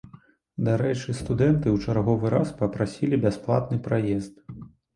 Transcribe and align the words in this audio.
Дарэчы, 0.69 1.13
студэнты 1.19 1.67
ў 1.75 1.85
чарговы 1.85 2.33
раз 2.37 2.55
папрасілі 2.63 3.23
бясплатны 3.29 3.81
праезд. 3.89 4.35